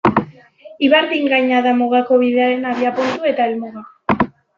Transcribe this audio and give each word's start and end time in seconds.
Ibardin 0.87 1.27
gaina 1.33 1.59
da 1.67 1.73
Mugako 1.81 2.17
Bidearen 2.21 2.65
abiapuntu 2.71 3.29
eta 3.33 3.47
helmuga. 3.51 3.85